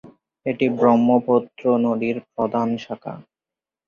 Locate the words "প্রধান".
2.27-2.69